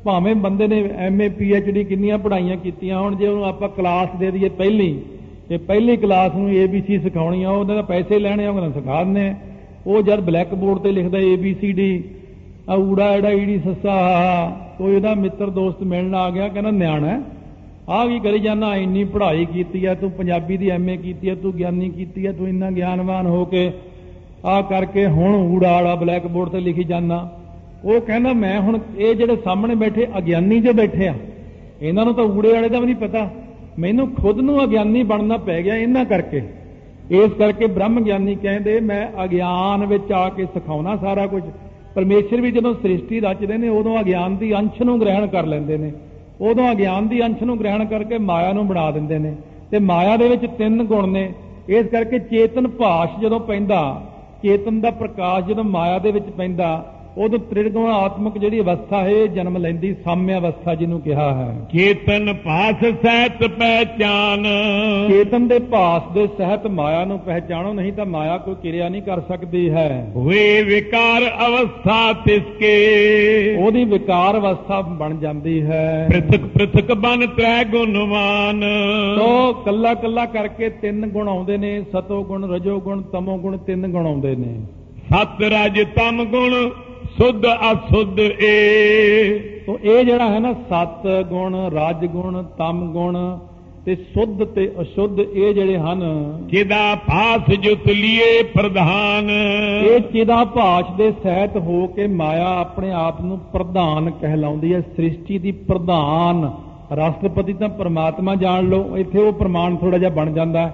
[0.03, 4.49] ਭਾਵੇਂ ਬੰਦੇ ਨੇ ਐਮਏ ਪੀਐਚਡੀ ਕਿੰਨੀਆਂ ਪੜ੍ਹਾਈਆਂ ਕੀਤੀਆਂ ਹੁਣ, ਜੇ ਉਹਨੂੰ ਆਪਾਂ ਕਲਾਸ ਦੇ ਦਈਏ
[4.49, 5.01] ਪਹਿਲੀ
[5.51, 9.27] ਤੇ ਪਹਿਲੀ ਕਲਾਸ ਨੂੰ ਏਬੀਸੀ ਸਿਖਾਉਣੀ ਆ, ਉਹਦੇ ਦਾ ਪੈਸੇ ਲੈਣੇ ਆ ਉਹਨਾਂ ਸਿਖਾ ਦਿੰਦੇ
[9.29, 9.33] ਆ।
[9.87, 12.03] ਉਹ ਜਦ ਬਲੈਕ ਬੋਰਡ ਤੇ ਲਿਖਦਾ ਏਬੀਸੀਡੀ
[12.69, 13.95] ਆ ਊੜਾ ਐੜਾ ਈੜੀ ਸੱਸਾ
[14.77, 17.19] ਕੋਈ ਉਹਦਾ ਮਿੱਤਰ ਦੋਸਤ ਮਿਲਣ ਆ ਗਿਆ, ਕਹਿੰਦਾ ਨਿਆਣਾ
[17.89, 21.53] ਆ ਕੀ ਕਰੀ ਜਾਣਾ ਇੰਨੀ ਪੜ੍ਹਾਈ ਕੀਤੀ ਆ, ਤੂੰ ਪੰਜਾਬੀ ਦੀ ਐਮਏ ਕੀਤੀ ਆ, ਤੂੰ
[21.53, 23.69] ਗਿਆਨੀ ਕੀਤੀ ਆ, ਤੂੰ ਇੰਨਾ ਗਿਆਨਵਾਨ ਹੋ ਕੇ
[24.45, 27.27] ਆ ਕਰਕੇ ਹੁਣ ਊੜਾ ਆੜਾ ਬਲੈਕ ਬੋਰਡ ਤੇ ਲਿਖੀ ਜਾਣਾ
[27.83, 31.13] ਉਹ ਕਹਿੰਦਾ, ਮੈਂ ਹੁਣ ਇਹ ਜਿਹੜੇ ਸਾਹਮਣੇ ਬੈਠੇ ਅਗਿਆਨੀ ਜੋ ਬੈਠੇ ਆ,
[31.81, 33.29] ਇਹਨਾਂ ਨੂੰ ਤਾਂ ਊੜੇ ਵਾਲੇ ਦਾ ਵੀ ਨਹੀਂ ਪਤਾ।
[33.81, 36.41] ਮੈਨੂੰ ਖੁਦ ਨੂੰ ਅਗਿਆਨੀ ਬਣਨਾ ਪੈ ਗਿਆ ਇਹਨਾਂ ਕਰਕੇ।
[37.11, 41.43] ਇਸ ਕਰਕੇ ਬ੍ਰਹਮ ਗਿਆਨੀ ਕਹਿੰਦੇ, ਮੈਂ ਅਗਿਆਨ ਵਿੱਚ ਆ ਕੇ ਸਿਖਾਉਣਾ ਸਾਰਾ ਕੁਝ।
[41.95, 45.91] ਪਰਮੇਸ਼ਰ ਵੀ ਜਦੋਂ ਸ੍ਰਿਸ਼ਟੀ ਰਚਦੇ ਨੇ, ਉਦੋਂ ਅਗਿਆਨ ਦੀ ਅੰਸ਼ ਨੂੰ ਗ੍ਰਹਿਣ ਕਰ ਲੈਂਦੇ ਨੇ।
[46.41, 49.35] ਉਦੋਂ ਅਗਿਆਨ ਦੀ ਅੰਸ਼ ਨੂੰ ਗ੍ਰਹਿਣ ਕਰਕੇ ਮਾਇਆ ਨੂੰ ਬਣਾ ਦਿੰਦੇ ਨੇ।
[49.71, 51.33] ਤੇ ਮਾਇਆ ਦੇ ਵਿੱਚ ਤਿੰਨ ਗੁਣ ਨੇ।
[51.69, 54.07] ਇਸ ਕਰਕੇ ਚੇਤਨ ਭਾਸ਼ ਜਦੋਂ ਪੈਂਦਾ,
[54.43, 59.57] ਚੇਤਨ ਦਾ ਪ੍ਰਕਾਸ਼ ਜਦੋਂ ਮਾਇਆ ਦੇ ਵਿੱਚ ਪੈਂਦਾ ਉਦੋਂ ਤ੍ਰਿਗੁਣ ਆਤਮਕ ਜਿਹੜੀ ਅਵਸਥਾ ਹੈ ਜਨਮ
[59.57, 64.47] ਲੈਂਦੀ ਸਾਮਿਆ ਅਵਸਥਾ ਜਿਹਨੂੰ ਕਿਹਾ ਹੈ। ਚੇਤਨ ਭਾਸ ਸਹਿਤ ਪਹਿਚਾਨ।
[65.09, 69.21] ਚੇਤਨ ਦੇ ਭਾਸ ਦੇ ਸਹਿਤ ਮਾਇਆ ਨੂੰ ਪਹਿਚਾਣੋ ਨਹੀਂ ਤਾਂ ਮਾਇਆ ਕੋਈ ਕਿਰਿਆ ਨਹੀਂ ਕਰ
[69.21, 72.71] ਸਕਦੀ ਹੈ। ਵੇ ਵਿਕਾਰ ਅਵਸਥਾ ਤਿਸਕੇ।
[73.59, 78.61] ਉਹਦੀ ਵਿਕਾਰ ਅਵਸਥਾ ਬਣ ਜਾਂਦੀ ਹੈ। ਪ੍ਰਥਕ ਪ੍ਰਥਕ ਬਨ ਤ੍ਰੈ ਗੁਣਵਾਨ।
[79.19, 83.87] ਤੋ ਕੱਲਾ ਕੱਲਾ ਕਰਕੇ ਤਿੰਨ ਗੁਣ ਆਉਂਦੇ ਨੇ ਸਤੋ ਗੁਣ ਰਜੋ ਗੁਣ ਤਮੋ ਗੁਣ ਤਿੰਨ
[83.87, 84.59] ਗੁਣ ਆਉਂਦੇ ਨੇ।
[85.11, 86.69] ਸਤ ਰਜ ਤਮ ਗੁਣ
[87.17, 93.17] ਸੁਧ ਅਸੁਧ ਏ। ਤੋ ਇਹ ਜਿਹੜਾ ਹੈ ਨਾ ਸਤ ਗੁਣ ਰਜ ਗੁਣ ਤਮ ਗੁਣ
[93.85, 96.01] ਤੇ ਸੁੱਧ ਤੇ ਅਸ਼ੁੱਧ ਇਹ ਜਿਹੜੇ ਹਨ
[96.49, 103.21] ਕਿਦਾ ਭਾਸ ਜੁਤ ਲੀਏ ਪ੍ਰਧਾਨ। ਇਹ ਚਿਦਾ ਭਾਸ਼ ਦੇ ਸਹਿਤ ਹੋ ਕੇ ਮਾਇਆ ਆਪਣੇ ਆਪ
[103.21, 106.49] ਨੂੰ ਪ੍ਰਧਾਨ ਕਹਿਲਾਉਂਦੀ ਹੈ ਸ੍ਰਿਸ਼ਟੀ ਦੀ ਪ੍ਰਧਾਨ।
[106.95, 110.67] ਰਾਸ਼ਟਰਪਤੀ ਤਾਂ ਪ੍ਰਮਾਤਮਾ ਜਾਣ ਲਓ ਇੱਥੇ ਉਹ ਪ੍ਰਮਾਣ ਥੋੜਾ ਜਿਹਾ ਬਣ ਜਾਂਦਾ।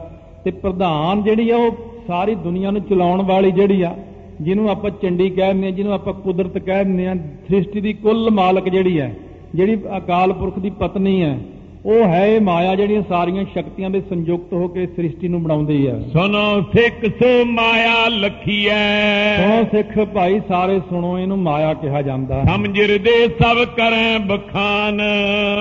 [0.43, 1.71] ਤੇ ਪ੍ਰਧਾਨ ਜਿਹੜੀ ਆ ਉਹ
[2.07, 3.95] ਸਾਰੀ ਦੁਨੀਆ ਨੂੰ ਚਲਾਉਣ ਵਾਲੀ ਜਿਹੜੀ ਆ
[4.41, 7.15] ਜਿਹਨੂੰ ਆਪਾਂ ਚੰਡੀ ਕਹਿ ਦਿੰਦੇ ਹਾਂ, ਜਿਹਨੂੰ ਆਪਾਂ ਕੁਦਰਤ ਕਹਿ ਦਿੰਦੇ ਹਾਂ,
[7.47, 9.13] ਸ੍ਰਿਸ਼ਟੀ ਦੀ ਕੁੱਲ ਮਾਲਕ ਜਿਹੜੀ ਹੈ,
[9.55, 11.37] ਜਿਹੜੀ ਅਕਾਲ ਪੁਰਖ ਦੀ ਪਤਨੀ ਹੈ
[11.85, 16.61] ਉਹ ਹੈ ਮਾਇਆ ਜਿਹੜੀਆਂ ਸਾਰੀਆਂ ਸ਼ਕਤੀਆਂ ਦੇ ਸੰਯੁਕਤ ਹੋ ਕੇ ਸ੍ਰਿਸ਼ਟੀ ਨੂੰ ਬਣਾਉਂਦੀ ਹੈ। ਸੁਨੋ
[16.61, 22.97] ਸਿੱਖ ਸੋ ਮਾਇਆ ਲਖੀਐ। ਸੁਣੋ ਸਿੱਖ ਭਾਈ ਸਾਰੇ ਸੁਣੋ ਇਹਨੂੰ ਮਾਇਆ ਕਿਹਾ ਜਾਂਦਾ ਹੈ। ਸਮਝਰ
[22.97, 24.97] ਦੇ ਸਭ ਕਰੈ ਬਖਾਨ।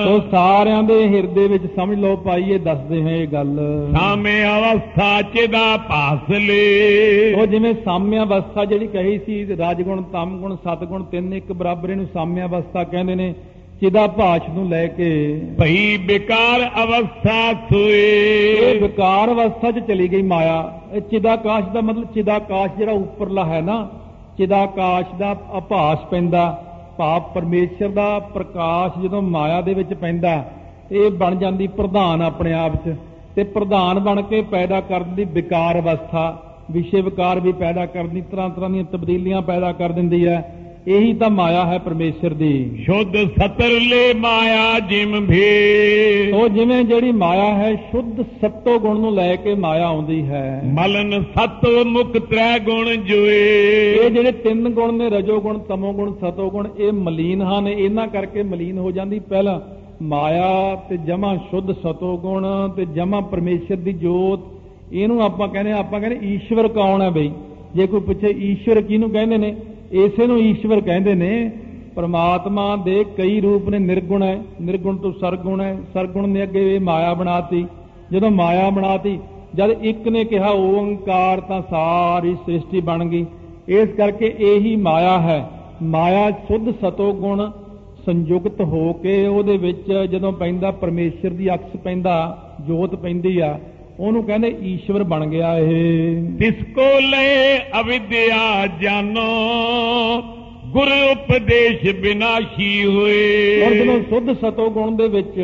[0.05, 3.61] ਤੋ ਸਾਰਿਆਂ ਦੇ ਹਿਰਦੇ ਵਿੱਚ ਸਮਝ ਲਓ ਭਾਈ ਇਹ ਦੱਸਦੇ ਹੈ ਇਹ ਗੱਲ।
[3.93, 11.05] ਸਾਮੇ ਅਵਸਥਾ ਚਿਦਾ ਭਾਸ ਲੇ। ਉਹ ਜਿਵੇਂ ਸਾਮਿਆ ਅਵਸਥਾ ਜਿਹੜੀ ਕਹੀ ਸੀ ਰਾਜਗੁਣ ਤਮਗੁਣ ਸਤਗੁਣ
[11.05, 13.35] ਤਿੰਨ ਇੱਕ ਬਰਾਬਰ ਇਹਨੂੰ ਸਾਮਿਆ ਅਵਸਥਾ ਕਹਿੰਦੇ ਨੇ।
[13.81, 15.09] ਚਿਦਾ ਭਾਸ਼ ਨੂੰ ਲੈ ਕੇ
[15.59, 22.13] ਭਈ ਵਿਕਾਰ ਅਵਸਥਾ ਇਹ ਸੋਏ ਵਿਕਾਰ ਅਵਸਥਾ 'ਚ ਚਲੀ ਗਈ ਮਾਇਆ। ਇਹ ਚਿਦਾਕਾਸ਼ ਦਾ ਮਤਲਬ
[22.15, 23.89] ਚਿਦਾਕਾਸ਼ ਜਿਹੜਾ ਉੱਪਰਲਾ ਹੈ ਨਾ
[24.39, 26.63] ਚਿਦਾਕਾਸ਼ ਦਾ ਆਭਾਸ ਪੈਂਦਾ।
[26.99, 30.45] ਭਾਵ ਪਰਮੇਸ਼ਰ ਦਾ ਪ੍ਰਕਾਸ਼ ਜਦੋਂ ਮਾਇਆ ਦੇ ਵਿੱਚ ਪੈਂਦਾ
[30.93, 32.95] ਇਹ ਬਣ ਜਾਂਦੀ ਪ੍ਰਧਾਨ ਆਪਣੇ ਆਪ 'ਚ।
[33.37, 38.51] ਤੇ ਪ੍ਰਧਾਨ ਬਣ ਕੇ ਪੈਦਾ ਕਰ ਦਿੰਦੀ ਵਿਕਾਰ ਅਵਸਥਾ। ਵਿਸ਼ੇ ਵਿਕਾਰ ਵੀ ਪੈਦਾ ਕਰਦੀ ਤਰ੍ਹਾਂ
[38.51, 43.69] ਤਰ੍ਹਾਂ ਦੀਆਂ ਤਬਦੀਲੀਆਂ ਪੈਦਾ ਕਰ ਦਿੰਦੀ ਹੈ। ਇਹੀ ਤਾਂ ਮਾਇਆ ਹੈ ਪਰਮੇਸ਼ਰ ਦੀ। ਸ਼ੁੱਧ ਸਤਰ
[43.69, 49.55] ਲੈ ਮਾਇਆ ਜਿਮ ਭੇ। ਉਹ ਜਿਵੇਂ ਜਿਹੜੀ ਮਾਇਆ ਹੈ ਸ਼ੁੱਧ ਸੱਤੋ ਗੁਣ ਨੂੰ ਲੈ ਕੇ
[49.55, 55.41] ਮਾਇਆ ਆਉਂਦੀ ਹੈ। ਮਲਨ ਸਤ ਮੁਕ ਤ੍ਰੈ ਗੁਣ ਜੋਏ। ਇਹ ਜਿਹੜੇ ਤਿੰਨ ਗੁਣ ਨੇ ਰਜੋ
[55.41, 59.61] ਗੁਣ ਤਮੋ ਗੁਣ ਸਤੋ ਗੁਣ ਇਹ ਮਲੀਨ ਹਨ ਇਹਨਾਂ ਕਰਕੇ ਮਲੀਨ ਹੋ ਜਾਂਦੀ। ਪਹਿਲਾਂ
[60.03, 64.41] ਮਾਇਆ ਤੇ ਜਮਾ ਸ਼ੁੱਧ ਸਤੋ ਗੁਣ ਤੇ ਜਮਾ ਪਰਮੇਸ਼ਰ ਦੀ ਜੋਤ
[64.93, 67.31] ਇਹਨੂੰ ਆਪਾਂ ਕਹਿੰਦੇ ਆਪਾਂ ਕਹਿੰਦੇ ਈਸ਼ਵਰ ਕੌਣ ਹੈ ਬਈ?
[67.75, 69.57] ਜੇ ਕੋਈ ਪੁੱਛੇ ਈਸ਼ਵਰ ਕਿਹਨੂੰ ਕਹਿੰਦੇ ਨੇ?
[69.93, 71.51] ਇਸੇ ਨੂੰ ਈਸ਼ਵਰ ਕਹਿੰਦੇ ਨੇ,
[71.97, 76.81] ਪਰਮਾਤਮਾ ਦੇ ਕਈ ਰੂਪ ਨੇ ਨਿਰਗੁਣ ਹੈ, ਨਿਰਗੁਣ ਤੋਂ ਸਰਗੁਣ ਹੈ, ਸਰਗੁਣ ਨੇ ਅੱਗੇ ਇਹ
[76.81, 77.67] ਮਾਇਆ ਬਣਾਤੀ।
[78.13, 79.19] ਜਦੋਂ ਮਾਇਆ ਬਣਾਤੀ,
[79.55, 83.27] ਜਦ ਇੱਕ ਨੇ ਕਿਹਾ ਓੰਕਾਰ ਤਾਂ ਸਾਰੀ ਸ੍ਰਿਸ਼ਟੀ ਬਣ ਗਈ।
[83.69, 85.51] ਇਸ ਕਰਕੇ ਇਹੀ ਮਾਇਆ ਹੈ।
[85.83, 87.51] ਮਾਇਆ ਸੁੱਧ ਸਤੋ ਗੁਣ
[88.07, 93.59] ਸੰਯੁਕਤ ਹੋ ਕੇ ਉਹਦੇ ਵਿੱਚ ਜਦੋਂ ਪੈਂਦਾ, ਪਰਮੇਸ਼ਰ ਦੀ ਅਕਸ ਪੈਂਦਾ, ਜੋਤ ਪੈਂਦੀ ਆ
[94.01, 99.23] ਉਹਨੂੰ ਕਹਿੰਦੇ ਈਸ਼ਵਰ ਬਣ ਗਿਆ ਇਹ। ਤਿਸ ਕੋ ਲੈ ਅਵਿਦਿਆ ਜਾਨੋ
[100.73, 105.39] ਗੁਰ ਉਪਦੇਸ਼ ਬਿਨਾਸ਼ੀ ਹੋਏ। ਹੁਣ ਜਦੋਂ ਸੁੱਧ ਸਤੋ ਗੁਣ ਦੇ ਵਿੱਚ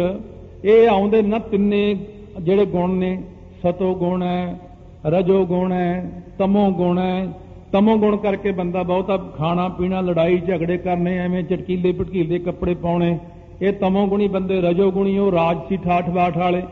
[0.64, 1.96] ਇਹ ਆਉਂਦੇ ਨਾ ਤਿੰਨੇ
[2.40, 3.16] ਜਿਹੜੇ ਗੁਣ ਨੇ
[3.62, 4.58] ਸਤੋ ਗੁਣ ਹੈ
[5.06, 7.26] ਰਜੋ ਗੁਣ ਹੈ ਤਮੋ ਗੁਣ ਹੈ।
[7.72, 13.18] ਤਮੋ ਗੁਣ ਕਰਕੇ ਬੰਦਾ ਬਹੁਤਾ ਖਾਣਾ ਪੀਣਾ ਲੜਾਈ ਝਗੜੇ ਕਰਨੇ ਐਵੇਂ ਚਟਕੀਲੇ ਭਟਕੀਲੇ ਕੱਪੜੇ ਪਾਉਣੇ।
[13.62, 16.62] ਇਹ ਤਮੋ ਗੁਣੀ ਬੰਦੇ ਰਜੋ ਗੁਣੀ ਉਹ ਰਾਜਸੀ ਠਾਠ ਬਾਠ ਵਾਲੇ।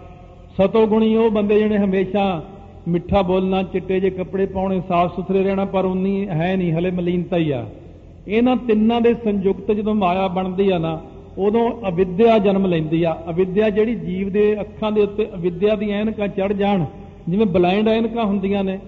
[0.61, 2.45] ਸਤੋ ਗੁਣੀ ਉਹ ਬੰਦੇ ਜਿਹੜੇ ਹਮੇਸ਼ਾ
[2.89, 7.37] ਮਿੱਠਾ ਬੋਲਣਾ, ਚਿੱਟੇ ਜੇ ਕੱਪੜੇ ਪਾਉਣੇ, ਸਾਫ਼ ਸੁਥਰੇ ਰਹਿਣਾ, ਪਰ ਉਨੀ ਹੈ ਨਹੀਂ, ਹਲੇ ਮਲੀਨਤਾ
[7.37, 7.67] ਹੀ ਆ।
[8.29, 11.01] ਇਹਨਾਂ ਤਿੰਨਾਂ ਦੇ ਸੰਯੁਕਤ ਜਦੋਂ ਮਾਇਆ ਬਣਦੀ ਆ ਨਾ,
[11.39, 16.29] ਉਦੋਂ ਅਵਿਦਿਆ ਜਨਮ ਲੈਂਦੀ ਆ। ਅਵਿਦਿਆ ਜਿਹੜੀ ਜੀਵ ਦੇ ਅੱਖਾਂ ਦੇ ਉੱਤੇ, ਅਵਿਦਿਆ ਦੀ ਐਨਕਾਂ
[16.29, 16.85] ਚੜ ਜਾਣ,
[17.29, 18.79] ਜਿਵੇਂ ਬਲਾਈਂਡ ਐਨਕਾਂ ਹੁੰਦੀਆਂ ਨੇ,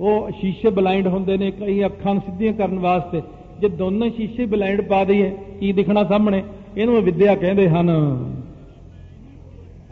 [0.00, 3.22] ਉਹ ਸ਼ੀਸ਼ੇ ਬਲਾਈਂਡ ਹੁੰਦੇ ਨੇ ਕਈ ਅੱਖਾਂ ਨੂੰ ਸਿੱਧੀਆਂ ਕਰਨ ਵਾਸਤੇ।
[3.60, 6.42] ਜੇ ਦੋਨੋਂ ਸ਼ੀਸ਼ੇ ਬਲਾਈਂਡ ਪਾ ਦਈਏ, ਕੀ ਦਿਖਣਾ ਸਾਹਮਣੇ?
[6.76, 7.90] ਇਹਨੂੰ ਅਵਿਦਿਆ ਕਹਿੰਦੇ ਹਨ।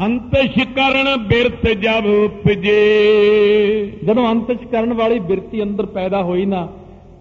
[0.04, 6.68] ਅੰਤਸ਼ ਕਰਨ ਬਿਰਤ ਜਬ ਉਪਜੇ। ਜਦੋਂ ਅੰਤਿਸ਼ ਕਰਨ ਵਾਲੀ ਬਿਰਤੀ ਅੰਦਰ ਪੈਦਾ ਹੋਈ ਨਾ,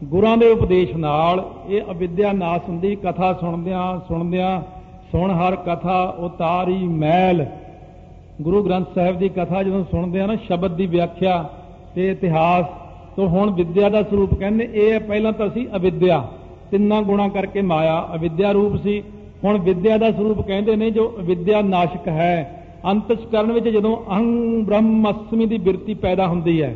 [0.04, 4.62] ਗੁਰਾਂ ਦੇ ਉਪਦੇਸ਼ ਨਾਲ ਇਹ ਅਵਿਦਿਆ ਨਾਸ ਹੁੰਦੀ, ਕਥਾ ਸੁਣਦਿਆਂ ਸੁਣਦਿਆਂ
[5.12, 7.46] ਸੁਣ ਹਰ ਕਥਾ ਉਤਾਰੀ ਮੈਲ।
[8.42, 11.50] ਗੁਰੂ ਗ੍ਰੰਥ ਸਾਹਿਬ ਦੀ ਕਥਾ ਜਦੋਂ ਸੁਣਦੇ ਆ ਨਾ, ਸ਼ਬਦ ਦੀ ਵਿਆਖਿਆ
[11.96, 12.66] ਤੇ ਇਤਿਹਾਸ,
[13.16, 16.28] ਤੋਂ ਹੁਣ ਵਿਦਿਆ ਦਾ ਸਰੂਪ ਕਹਿੰਦੇ, ਇਹ ਹੈ ਪਹਿਲਾਂ ਤਾਂ ਸੀ ਅਵਿਦਿਆ,
[16.72, 19.04] ਤਿੰਨਾਂ ਗੁਣਾ ਕਰਕੇ ਮਾਇਆ, ਅਵਿਦਿਆ ਰੂਪ ਸੀ।
[19.44, 22.54] ਹੁਣ ਵਿਦਿਆ ਦਾ ਸਰੂਪ ਕਹਿੰਦੇ ਨੇ ਜੋ ਵਿਦਿਆ ਨਾਸ਼ਕ ਹੈ।
[22.88, 26.76] ਅੰਤਿਸ਼ ਕਰਨ ਵਿੱਚ ਜਦੋਂ ਅਹੰ ਬ੍ਰਹਮ ਅਸਮੀ ਦੀ ਬਿਰਤੀ ਪੈਦਾ ਹੁੰਦੀ ਹੈ,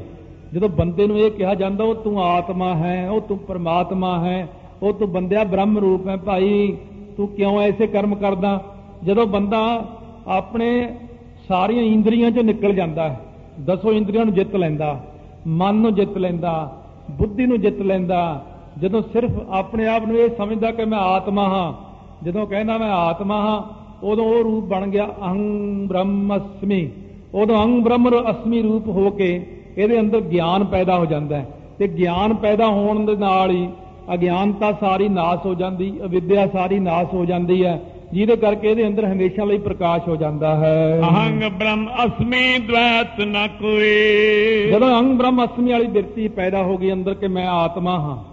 [0.54, 4.48] ਜਦੋਂ ਬੰਦੇ ਨੂੰ ਇਹ ਕਿਹਾ ਜਾਂਦਾ, ਉਹ ਤੂੰ ਆਤਮਾ ਹੈ, ਉਹ ਤੂੰ ਪਰਮਾਤਮਾ ਹੈ,
[4.84, 6.78] ਉਹ ਤੂੰ ਬੰਦਿਆ ਬ੍ਰਹਮ ਰੂਪ ਹੈ, ਭਾਈ,
[7.18, 8.64] ਤੂੰ ਕਿਉਂ ਐਸੇ ਕਰਮ ਕਰਦਾ?
[9.04, 9.86] ਜਦੋਂ ਬੰਦਾ
[10.28, 10.96] ਆਪਣੇ
[11.48, 13.20] ਸਾਰੀਆਂ ਇੰਦਰੀਆਂ ਚੋਂ ਨਿਕਲ ਜਾਂਦਾ ਹੈ,
[13.66, 15.00] ਦਸੋ ਇੰਦਰੀਆਂ ਨੂੰ ਜਿੱਤ ਲੈਂਦਾ,
[15.48, 18.46] ਮਨ ਨੂੰ ਜਿੱਤ ਲੈਂਦਾ, ਬੁੱਧੀ ਨੂੰ ਜਿੱਤ ਲੈਂਦਾ,
[18.78, 21.74] ਜਦੋਂ ਸਿਰਫ ਆਪਣੇ ਆਪ ਨੂੰ ਇਹ ਸਮਝਦਾ ਕਿ ਮੈਂ ਆਤਮਾ ਹਾਂ,
[22.26, 26.90] ਜਦੋਂ ਕਹਿੰਦਾ ਮੈਂ ਆਤਮਾ ਹਾਂ ਉਦੋਂ ਉਹ ਰੂਪ ਬਣ ਗਿਆ ਅਹੰ ਬ੍ਰਹਮਸਮੀ।
[27.34, 29.46] ਉਦੋਂ ਅਹੰ ਬ੍ਰਹਮ ਅਸਮੀ ਰੂਪ ਹੋ ਕੇ
[29.78, 31.48] ਇਹਦੇ ਅੰਦਰ ਗਿਆਨ ਪੈਦਾ ਹੋ ਜਾਂਦਾ ਹੈ।
[31.80, 33.70] ਤੇ ਗਿਆਨ ਪੈਦਾ ਹੋਣ ਦੇ ਨਾਲ ਹੀ
[34.14, 37.82] ਅਗਿਆਨਤਾ ਸਾਰੀ ਨਾਸ ਹੋ ਜਾਂਦੀ ਅਵਿਦਿਆ ਸਾਰੀ ਨਾਸ ਹੋ ਜਾਂਦੀ ਹੈ।
[38.14, 43.48] ਜਿਹਦੇ ਕਰਕੇ ਇਹਦੇ ਅੰਦਰ ਹਮੇਸ਼ਾ ਲਈ ਪ੍ਰਕਾਸ਼ ਹੋ ਜਾਂਦਾ ਹੈ। ਅਹੰਗ ਬ੍ਰਹਮ ਅਸਮੀ ਦ્વੈਤ ਨ
[43.48, 48.24] ਕੋਈ। ਜਦੋਂ ਅੰਗ ਬ੍ਰਹਮ ਅਸਮੀ ਵਾਲੀ ਬਿਰਤੀ ਪੈਦਾ ਹੋ ਗਈ ਅੰਦਰ ਕਿ ਮੈਂ ਆਤਮਾ ਹਾਂ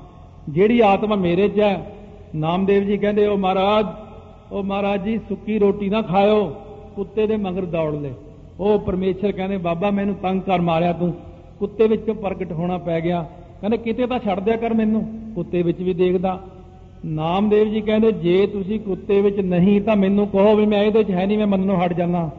[0.52, 1.92] ਜਿਹੜੀ ਆਤਮਾ ਮੇਰੇ 'ਚ ਹੈ
[2.34, 3.86] ਨਾਮਦੇਵ ਜੀ ਕਹਿੰਦੇ ਉਹ ਮਹਾਰਾਜ
[4.52, 6.54] ਉਹ ਮਹਾਰਾਜ ਜੀ, ਸੁੱਕੀ ਰੋਟੀ ਨਾ ਖਾਇਓ,
[6.96, 8.10] ਕੁੱਤੇ ਦੇ ਮਗਰ ਦੌੜ ਲੈ।
[8.60, 11.14] ਉਹ ਪਰਮੇਸ਼ਰ ਕਹਿੰਦੇ, ਬਾਬਾ, ਮੈਨੂੰ ਤੰਗ ਕਰ ਮਾਰਿਆ ਤੂੰ।
[11.58, 13.26] ਕੁੱਤੇ ਵਿੱਚੋਂ ਪ੍ਰਗਟ ਹੋਣਾ ਪੈ ਗਿਆ।
[13.60, 16.40] ਕਹਿੰਦੇ, ਕਿਤੇ ਤਾਂ ਛੱਡ ਦਿਆ ਕਰ ਮੈਨੂੰ। ਕੁੱਤੇ ਵਿੱਚ ਵੀ ਦੇਖਦਾ।
[17.04, 21.10] ਨਾਮਦੇਵ ਜੀ ਕਹਿੰਦੇ, ਜੇ ਤੁਸੀਂ ਕੁੱਤੇ ਵਿੱਚ ਨਹੀਂ, ਤਾਂ ਮੈਨੂੰ ਕਹੋ ਵੀ ਮੈਂ ਇਹਦੇ ਵਿੱਚ
[21.10, 22.30] ਹੈ ਨਹੀਂ, ਮੈਂ ਮੰਨਣੋਂ ਹਟ ਜਾਣਾ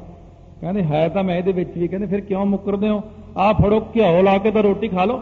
[0.62, 3.02] ਕਹਿੰਦੇ, ਹੈ ਤਾਂ ਮੈਂ ਇਹਦੇ ਵਿੱਚ ਵੀ। ਕਹਿੰਦੇ, ਫਿਰ ਕਿਉਂ ਮੁੱਕਰਦੇ ਹੋ?
[3.38, 5.22] ਆਹ ਫੜੋ, ਘਿਓ ਲਾ ਕੇ ਤਾਂ ਰੋਟੀ ਖਾ ਲਓ।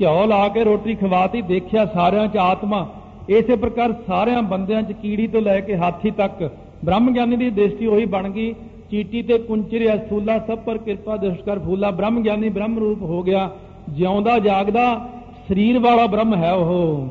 [0.00, 2.90] ਘਿਓ ਲਾ ਕੇ ਰੋਟੀ ਖਵਾਤੀ, ਦੇਖਿਆ ਸਾਰਿਆਂ 'ਚ ਆਤਮਾ
[3.28, 6.50] ਇਸੇ ਪ੍ਰਕਾਰ ਸਾਰਿਆਂ ਬੰਦਿਆਂ 'ਚ ਕੀੜੀ ਤੋਂ ਲੈ ਕੇ ਹਾਥੀ ਤੱਕ
[6.84, 8.54] ਬ੍ਰਹਮ ਗਿਆਨੀ ਦੀ ਦ੍ਰਿਸ਼ਟੀ ਉਹੀ ਬਣ ਗਈ।
[8.90, 13.50] ਚੀਟੀ ਤੇ ਕੁੰਚਰਿਆ ਸਥੂਲਾ ਸਭ ਪਰ ਕਿਰਪਾ ਦ੍ਰਿਸ਼ਕਰ ਫੂਲਾ। ਬ੍ਰਹਮ ਗਿਆਨੀ ਬ੍ਰਹਮ ਰੂਪ ਹੋ ਗਿਆ।
[13.88, 15.08] ਜਿਉਂਦਾ ਜਾਗਦਾ
[15.48, 17.08] ਸਰੀਰ ਵਾਲਾ ਬ੍ਰਹਮ ਹੈ ਉਹ।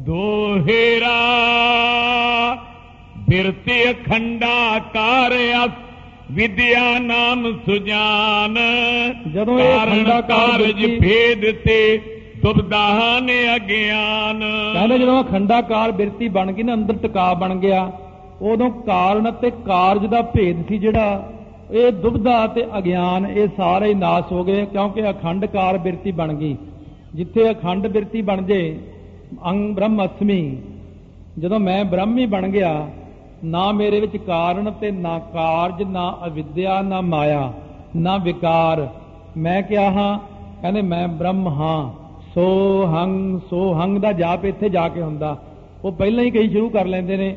[0.00, 1.18] ਦੋਹੇਰਾ
[3.28, 5.66] ਬਿਰਤੀ ਅਖੰਡਾ ਕਾਰਿਆ
[6.32, 8.58] ਵਿਦਿਆ ਨਾਮ ਸੁਜਾਨ।
[9.34, 12.00] ਜਦੋਂ ਇਹ ਅਖੰਡਾ ਕਾਰ ਕਾਰਜ ਭੇਦ ਤੇ
[12.44, 14.40] ਦੁਬਦਾਨ ਅਗਿਆਨ।
[14.72, 17.92] ਕਹਿੰਦੇ ਜਦੋਂ ਅਖੰਡਾਕਾਰ ਬਿਰਤੀ ਬਣ ਗਈ ਨਾ, ਅੰਦਰ ਟਿਕਾ ਬਣ ਗਿਆ,
[18.42, 21.28] ਉਦੋਂ ਕਾਰਨ ਅਤੇ ਕਾਰਜ ਦਾ ਭੇਦ ਸੀ ਜਿਹੜਾ,
[21.70, 26.56] ਇਹ ਦੁਬਦਾ ਤੇ ਅਗਿਆਨ, ਇਹ ਸਾਰੇ ਹੀ ਨਾਸ ਹੋ ਗਏ, ਕਿਉਂਕਿ ਅਖੰਡਕਾਰ ਬਿਰਤੀ ਬਣ ਗਈ।
[27.14, 28.78] ਜਿੱਥੇ ਅਖੰਡ ਬਿਰਤੀ ਬਣ ਜੇ,
[29.46, 30.58] ਅੰਗ ਬ੍ਰਹਮ ਅਸਮੀ,
[31.38, 32.88] ਜਦੋਂ ਮੈਂ ਬ੍ਰਹਮੀ ਬਣ ਗਿਆ,
[33.44, 37.52] ਨਾ ਮੇਰੇ ਵਿੱਚ ਕਾਰਨ ਤੇ ਨਾ ਕਾਰਜ, ਨਾ ਅਵਿਦਿਆ, ਨਾ ਮਾਇਆ,
[37.96, 38.88] ਨਾ ਵਿਕਾਰ।
[39.36, 40.18] ਮੈਂ ਕਿਹਾ ਹਾਂ,
[40.62, 42.03] ਕਹਿੰਦੇ ਮੈਂ ਬ੍ਰਹਮ ਹਾਂ।
[42.34, 45.42] ਸੋ ਹੰਗ ਸੋ ਹੰਗ ਦਾ ਜਾਪ ਇੱਥੇ ਜਾ ਕੇ ਹੁੰਦਾ।
[45.84, 47.36] ਉਹ ਪਹਿਲਾਂ ਹੀ ਕਈ ਸ਼ੁਰੂ ਕਰ ਲੈਂਦੇ ਨੇ।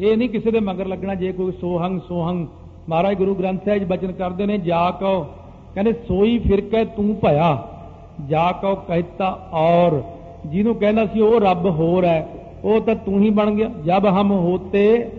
[0.00, 2.46] ਇਹ ਨਹੀਂ ਕਿਸੇ ਦੇ ਮਗਰ ਲੱਗਣਾ, ਜੇ ਕੋਈ ਸੋਹੰਗ ਸੋਹੰਗ।
[2.88, 5.24] ਮਹਾਰਾਜ ਗੁਰੂ ਗ੍ਰੰਥ ਸਾਹਿਬ 'ਚ ਬਚਨ ਕਰਦੇ ਨੇ, ਜਾ ਕਉ।
[5.74, 7.68] ਕਹਿੰਦੇ, ਸੋਈ ਫਿਰ ਕੇ ਤੂੰ ਭਇਆ।
[8.28, 10.02] ਜਾ ਕਉ ਕਹਿਤਾ ਔਰ।
[10.46, 12.28] ਜਿਹਨੂੰ ਕਹਿੰਦਾ ਸੀ, ਉਹ ਰੱਬ ਹੋਰ ਹੈ
[12.64, 15.10] ਉਹ ਤਾਂ ਤੂੰ ਹੀ ਬਣ ਗਿਆ। ਜਬ ਹਮ ਹੋਤੇ,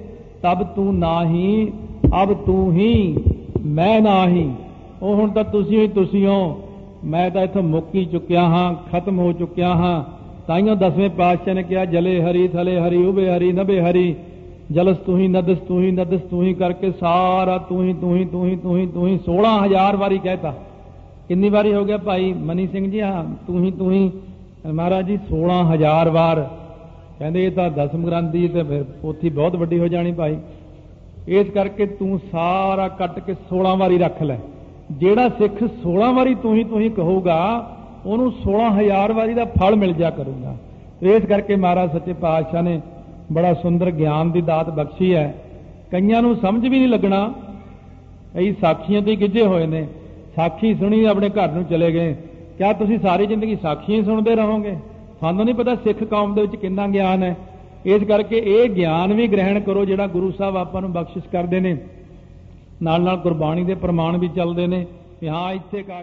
[0.42, 1.74] ਤਬ ਤੂੰ ਨਾਹੀ।
[2.24, 3.18] ਅਬ ਤੂੰ ਹੀ,
[3.66, 4.52] ਮੈਂ ਨਾਹੀ।
[5.02, 6.67] ਉਹ ਹੁਣ ਤਾਂ ਤੁਸੀਂ ਹੀ ਤੁਸੀਂ ਹੋ।
[7.04, 10.04] ਮੈਂ ਤਾਂ ਇੱਥੋਂ ਮੁੱਕ ਹੀ ਚੁੱਕਿਆ ਹਾਂ, ਖਤਮ ਹੋ ਚੁੱਕਿਆ ਹਾਂ।
[10.48, 14.16] ਤਾਈਓ ਦਸਵੇਂ ਪਾਤਸ਼ਾਹ ਨੇ ਕਿਹਾ, ਜਲੇ ਹਰੀ, ਥਲੇ ਹਰੀ, ਉਬੇ ਹਰੀ, ਨਬੇ ਹਰੀ।
[14.72, 18.26] ਜਲਸ ਤੂੰ ਹੀ, ਨਦਸ ਤੂੰ ਹੀ, ਨਦਸ ਤੂੰ ਹੀ ਕਰਕੇ ਸਾਰਾ ਤੂੰ ਹੀ ਤੂੰ ਹੀ
[18.26, 20.54] ਤੂੰ ਹੀ ਤੂੰ ਹੀ ਤੂੰ ਹੀ 16000 ਵਾਰੀ ਕਹਿਤਾ।
[21.28, 22.34] ਕਿੰਨੀ ਵਾਰੀ ਹੋ ਗਿਆ ਭਾਈ?
[22.34, 24.12] ਮਨੀ ਸਿੰਘ ਜੀ, ਹਾਂ, ਤੂੰ ਹੀ ਤੂੰ ਹੀ।
[24.74, 26.50] ਮਹਾਰਾਜ ਜੀ 16000 ਵਾਰ।
[27.20, 30.38] ਕਹਿੰਦੇ ਇਹ ਤਾਂ ਦਸਮ ਗ੍ਰੰਥ ਦੀ ਤੇ ਫਿਰ ਪੋਥੀ ਬਹੁਤ ਵੱਡੀ ਹੋ ਜਾਣੀ ਭਾਈ।
[31.28, 34.38] ਇਸ ਕਰਕੇ ਤੂੰ ਸਾਰਾ ਕੱਟ ਕੇ 16 ਵਾਰੀ ਰੱਖ ਲੈ।
[34.91, 37.71] ਜਿਹੜਾ ਸਿੱਖ 16 ਵਾਰੀ ਤੂੰ ਹੀ ਤੂੰ ਹੀ ਕਹੂਗਾ,
[38.06, 40.56] ਉਹਨੂੰ 16000 ਵਾਰੀ ਦਾ ਫਲ ਮਿਲ ਜਾ ਕਰੂਗਾ।
[41.02, 42.82] ਇਸ ਕਰਕੇ ਮਹਾਰਾਜ ਸੱਚੇ ਪਾਤਸ਼ਾਹ ਨੇ
[43.32, 45.36] ਬੜਾ ਸੁੰਦਰ ਗਿਆਨ ਦੀ ਦਾਤ ਬਖਸ਼ੀ ਹੈ।
[45.91, 47.34] ਕਈਆਂ ਨੂੰ ਸਮਝ ਵੀ ਨਹੀਂ ਲੱਗਣਾ।
[48.34, 49.88] ਕਈ ਸਾਖੀਆਂ ਤੇ ਗਿੱਜੇ ਹੋਏ ਨੇ।
[50.36, 52.13] ਸਾਖੀ ਸੁਣੀ ਆਪਣੇ ਘਰ ਨੂੰ ਚਲੇ ਗਏ।
[52.58, 54.78] ਕਿਆ ਤੁਸੀਂ ਸਾਰੀ ਜ਼ਿੰਦਗੀ ਸਾਖੀਆਂ ਹੀ ਸੁਣਦੇ ਰਹੋਗੇ?
[55.19, 57.38] ਸਾਨੂੰ ਨਹੀਂ ਪਤਾ ਸਿੱਖ ਕੌਮ ਦੇ ਵਿੱਚ ਕਿੰਨਾ ਗਿਆਨ ਹੈ।
[57.86, 61.78] ਇਸ ਕਰਕੇ ਇਹ ਗਿਆਨ ਵੀ ਗ੍ਰਹਿਣ ਕਰੋ ਜਿਹੜਾ ਗੁਰੂ ਸਾਹਿਬ ਆਪਾਂ ਨੂੰ ਬਖਸ਼ਿਸ਼ ਕਰਦੇ ਨੇ।
[62.84, 64.86] ਨਾਲ ਨਾਲ ਗੁਰਬਾਣੀ ਦੇ ਪ੍ਰਮਾਣ ਵੀ ਚੱਲਦੇ ਨੇ
[65.20, 66.02] ਕਿ ਹਾਂ ਇੱਥੇ ਕਾ